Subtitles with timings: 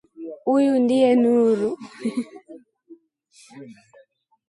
[0.45, 1.69] Huyu ndiye Nuru